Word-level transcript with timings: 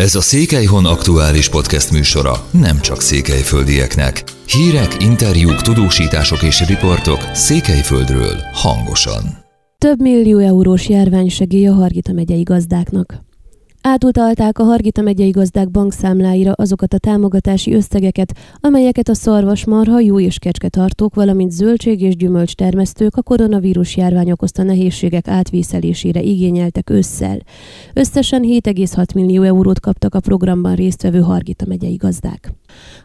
Ez 0.00 0.14
a 0.14 0.20
Székelyhon 0.20 0.84
aktuális 0.84 1.48
podcast 1.48 1.92
műsora 1.92 2.48
nem 2.52 2.80
csak 2.80 3.00
székelyföldieknek. 3.00 4.22
Hírek, 4.46 5.02
interjúk, 5.02 5.60
tudósítások 5.60 6.42
és 6.42 6.66
riportok 6.66 7.18
Székelyföldről 7.32 8.36
hangosan. 8.52 9.44
Több 9.78 10.00
millió 10.00 10.38
eurós 10.38 10.88
járványsegély 10.88 11.66
a 11.66 11.72
Hargita 11.72 12.12
megyei 12.12 12.42
gazdáknak. 12.42 13.29
Átutalták 13.82 14.58
a 14.58 14.62
Hargita 14.62 15.02
megyei 15.02 15.30
gazdák 15.30 15.70
bankszámláira 15.70 16.52
azokat 16.52 16.94
a 16.94 16.98
támogatási 16.98 17.74
összegeket, 17.74 18.32
amelyeket 18.60 19.08
a 19.08 19.14
szarvasmarha, 19.14 20.00
jó 20.00 20.20
és 20.20 20.38
kecsketartók, 20.38 21.14
valamint 21.14 21.50
zöldség 21.52 22.00
és 22.00 22.16
gyümölcs 22.16 22.54
termesztők 22.54 23.16
a 23.16 23.22
koronavírus 23.22 23.96
járvány 23.96 24.30
okozta 24.30 24.62
nehézségek 24.62 25.28
átvészelésére 25.28 26.20
igényeltek 26.20 26.90
ősszel. 26.90 27.38
Összesen 27.94 28.42
7,6 28.42 29.14
millió 29.14 29.42
eurót 29.42 29.80
kaptak 29.80 30.14
a 30.14 30.20
programban 30.20 30.74
résztvevő 30.74 31.20
Hargita 31.20 31.64
megyei 31.68 31.96
gazdák. 31.96 32.52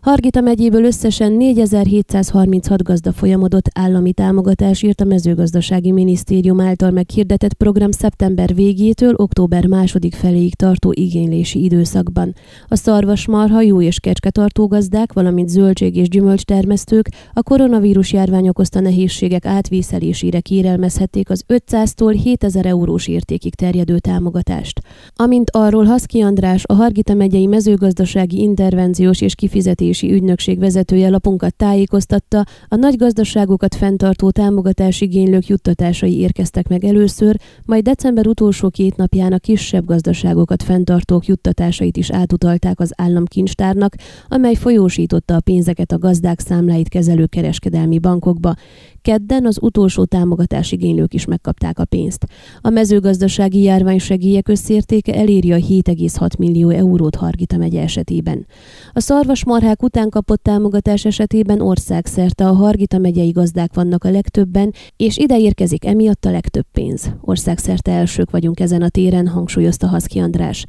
Hargita 0.02 0.42
megyéből 0.42 0.84
összesen 0.84 1.32
4736 1.32 2.84
gazda 2.84 3.12
folyamodott 3.12 3.70
állami 3.74 4.14
támogatásért 4.14 5.02
a 5.02 5.06
mezőgazdasági 5.06 5.92
minisztérium 5.92 6.60
által 6.60 6.92
meghirdetett 6.92 7.54
program 7.54 7.92
szeptember 7.92 8.56
végétől 8.56 9.14
október 9.16 9.66
második 9.66 10.14
feléig 10.16 10.56
tartó 10.66 10.92
igénylési 10.96 11.64
időszakban. 11.64 12.36
A 12.68 12.76
szarvasmarha, 12.76 13.62
jó 13.62 13.82
és 13.82 14.00
kecsketartó 14.00 14.68
gazdák, 14.68 15.14
valamint 15.14 15.50
zöldség 15.50 15.96
és 15.96 16.10
gyümölcs 16.10 16.44
termesztők 16.44 17.10
a 17.34 17.44
koronavírus 17.44 18.14
járvány 18.14 18.48
okozta 18.48 18.80
nehézségek 18.80 19.46
átvészelésére 19.46 20.40
kérelmezhették 20.40 21.30
az 21.30 21.44
500-tól 21.48 22.20
7000 22.24 22.66
eurós 22.66 23.08
értékig 23.08 23.56
terjedő 23.56 24.00
támogatást. 24.00 24.82
Amint 25.16 25.50
arról 25.50 25.86
Haszki 25.86 26.22
András, 26.22 26.64
a 26.66 26.74
Hargita 26.74 27.14
megyei 27.14 27.46
mezőgazdasági 27.46 28.42
intervenciós 28.42 29.22
és 29.22 29.36
kifizetési 29.36 30.12
ügynökség 30.12 30.60
vezetője 30.60 31.10
lapunkat 31.10 31.56
tájékoztatta, 31.56 32.46
a 32.68 32.76
nagy 32.76 32.96
gazdaságokat 32.96 33.76
fenntartó 33.76 34.32
támogatásigénylők 34.32 35.48
juttatásai 35.48 36.20
érkeztek 36.20 36.68
meg 36.68 36.86
először, 36.86 37.36
majd 37.66 37.84
december 37.84 38.28
utolsó 38.28 38.70
két 38.70 38.96
napján 38.96 39.34
a 39.34 39.38
kisebb 39.38 39.86
gazdaságokat 39.86 40.55
jogokat 40.56 40.76
fenntartók 40.76 41.26
juttatásait 41.26 41.98
is 41.98 42.12
átutalták 42.12 42.80
az 42.80 42.92
államkincstárnak, 42.96 43.96
amely 44.28 44.56
folyósította 44.56 45.36
a 45.36 45.40
pénzeket 45.40 45.92
a 45.92 45.98
gazdák 45.98 46.40
számláit 46.40 46.90
kezelő 46.90 47.26
kereskedelmi 47.26 48.00
bankokba. 48.00 48.54
Kedden 49.02 49.46
az 49.46 49.58
utolsó 49.62 50.06
támogatásigénylők 50.06 51.14
is 51.14 51.26
megkapták 51.26 51.80
a 51.80 51.86
pénzt. 51.86 52.26
A 52.62 52.70
mezőgazdasági 52.70 53.62
járványsegélyek 53.62 54.48
összértéke 54.48 55.14
eléri 55.14 55.52
a 55.52 55.58
7,6 55.58 56.38
millió 56.38 56.70
eurót 56.70 57.16
Hargita 57.16 57.58
megye 57.58 57.82
esetében. 57.82 58.46
A 58.94 59.00
szarvasmarhák 59.00 59.84
után 59.84 60.10
kapott 60.10 60.44
támogatás 60.44 61.06
esetében 61.06 61.62
országszerte 61.62 62.48
a 62.48 62.54
Hargita 62.54 62.98
megyei 62.98 63.32
gazdák 63.32 63.74
vannak 63.74 64.04
a 64.04 64.12
legtöbben, 64.12 64.74
és 64.96 65.18
ide 65.18 65.40
érkezik 65.40 65.86
emiatt 65.86 66.26
a 66.26 66.32
legtöbb 66.32 66.66
pénz. 66.72 67.12
Országszerte 67.22 67.92
elsők 67.92 68.32
vagyunk 68.32 68.60
ezen 68.60 68.82
a 68.82 68.90
téren, 68.90 69.28
hangsúlyozta 69.28 69.88
Haszki 69.88 70.20
András 70.20 70.45
juttatás. 70.46 70.66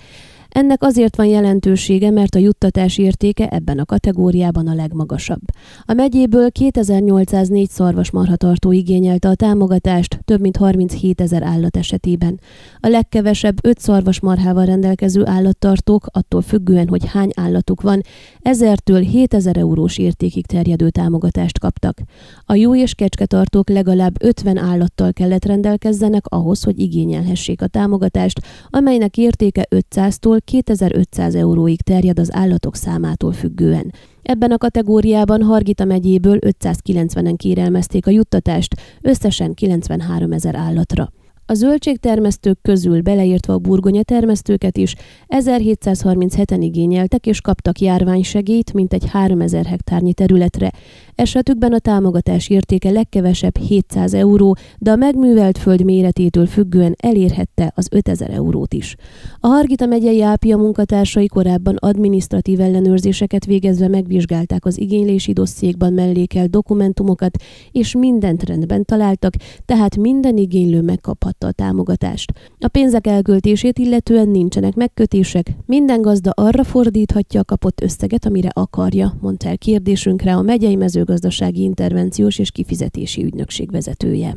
Ennek 0.57 0.83
azért 0.83 1.17
van 1.17 1.27
jelentősége, 1.27 2.11
mert 2.11 2.35
a 2.35 2.39
juttatás 2.39 2.99
értéke 2.99 3.49
ebben 3.49 3.79
a 3.79 3.85
kategóriában 3.85 4.67
a 4.67 4.75
legmagasabb. 4.75 5.41
A 5.85 5.93
megyéből 5.93 6.51
2804 6.51 7.71
szarvasmarhatartó 7.71 8.73
igényelte 8.73 9.29
a 9.29 9.35
támogatást, 9.35 10.21
több 10.25 10.41
mint 10.41 10.57
37 10.57 11.21
ezer 11.21 11.43
állat 11.43 11.77
esetében. 11.77 12.41
A 12.81 12.89
legkevesebb 12.89 13.67
5 13.67 13.79
szarvasmarhával 13.79 14.65
rendelkező 14.65 15.27
állattartók, 15.27 16.07
attól 16.13 16.43
függően, 16.43 16.89
hogy 16.89 17.07
hány 17.07 17.31
állatuk 17.35 17.81
van, 17.81 18.01
1000-től 18.43 19.07
7000 19.11 19.57
eurós 19.57 19.99
értékig 19.99 20.47
terjedő 20.47 20.91
támogatást 20.91 21.59
kaptak. 21.59 21.99
A 22.45 22.55
jó 22.55 22.77
és 22.77 22.95
kecsketartók 22.95 23.69
legalább 23.69 24.23
50 24.23 24.57
állattal 24.57 25.13
kellett 25.13 25.45
rendelkezzenek 25.45 26.27
ahhoz, 26.27 26.63
hogy 26.63 26.79
igényelhessék 26.79 27.63
a 27.63 27.67
támogatást, 27.67 28.41
amelynek 28.71 29.17
értéke 29.17 29.67
500-tól 29.71 30.45
2500 30.47 31.35
euróig 31.35 31.83
terjed 31.83 32.19
az 32.19 32.35
állatok 32.35 32.77
számától 32.77 33.33
függően. 33.33 33.93
Ebben 34.23 34.51
a 34.51 34.59
kategóriában 34.59 35.43
Hargita 35.43 35.85
megyéből 35.85 36.39
590-en 36.41 37.35
kérelmezték 37.37 38.07
a 38.07 38.11
juttatást, 38.11 38.75
összesen 39.03 39.55
93 39.55 40.33
ezer 40.33 40.55
állatra. 40.55 41.13
A 41.49 41.55
zöldségtermesztők 41.55 42.59
közül 42.63 43.01
beleértve 43.01 43.53
a 43.53 43.59
burgonya 43.59 44.03
termesztőket 44.03 44.77
is 44.77 44.95
1737-en 45.29 46.59
igényeltek 46.61 47.27
és 47.27 47.41
kaptak 47.41 47.79
járványsegélyt 47.79 48.73
mintegy 48.73 49.09
3000 49.09 49.67
hektárnyi 49.67 50.13
területre. 50.15 50.73
Esetükben 51.15 51.73
a 51.73 51.79
támogatás 51.79 52.49
értéke 52.49 52.91
legkevesebb 52.91 53.59
700 53.59 54.15
euró, 54.15 54.57
de 54.79 54.91
a 54.91 54.97
megművelt 54.97 55.59
föld 55.59 55.85
méretétől 55.85 56.47
függően 56.47 56.95
elérhette 56.99 57.73
az 57.75 57.89
5000 57.91 58.31
eurót 58.31 58.75
is. 58.75 58.97
A 59.41 59.47
Hargita 59.47 59.87
megyei 59.87 60.23
ápia 60.23 60.57
munkatársai 60.57 61.27
korábban 61.27 61.77
adminisztratív 61.77 62.61
ellenőrzéseket 62.61 63.45
végezve 63.45 63.89
megvizsgálták 63.89 64.65
az 64.65 64.79
igénylési 64.79 65.33
dosszékban 65.33 65.93
mellékel 65.93 66.47
dokumentumokat, 66.47 67.37
és 67.71 67.95
mindent 67.95 68.43
rendben 68.43 68.85
találtak, 68.85 69.35
tehát 69.65 69.97
minden 69.97 70.37
igénylő 70.37 70.81
megkaphat 70.83 71.36
megkapta 71.39 71.47
a 71.47 71.67
támogatást. 71.67 72.33
A 72.59 72.69
pénzek 72.69 73.07
elköltését 73.07 73.79
illetően 73.79 74.29
nincsenek 74.29 74.75
megkötések, 74.75 75.47
minden 75.67 76.03
gazda 76.03 76.31
arra 76.31 76.65
fordíthatja 76.65 77.41
a 77.41 77.45
kapott 77.45 77.81
összeget, 77.81 78.27
amire 78.27 78.51
akarja, 78.53 79.17
mondta 79.21 79.49
el 79.49 79.59
kérdésünkre 79.59 80.35
a 80.35 80.43
megyei 80.43 80.77
mezőgazdasági 80.77 81.63
intervenciós 81.63 82.39
és 82.39 82.51
kifizetési 82.51 83.25
ügynökség 83.25 83.71
vezetője. 83.71 84.37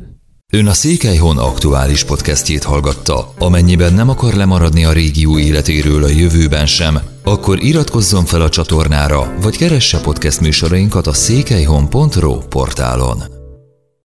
Ön 0.52 0.66
a 0.66 0.72
Székelyhon 0.72 1.38
aktuális 1.38 2.04
podcastjét 2.04 2.62
hallgatta. 2.62 3.32
Amennyiben 3.38 3.94
nem 3.94 4.08
akar 4.08 4.34
lemaradni 4.34 4.84
a 4.84 4.92
régió 4.92 5.38
életéről 5.38 6.04
a 6.04 6.08
jövőben 6.08 6.66
sem, 6.66 6.98
akkor 7.24 7.62
iratkozzon 7.62 8.24
fel 8.24 8.40
a 8.40 8.48
csatornára, 8.48 9.34
vagy 9.40 9.56
keresse 9.56 10.00
podcast 10.00 10.40
műsorainkat 10.40 11.06
a 11.06 11.12
székelyhon.pro 11.12 12.38
portálon. 12.38 13.39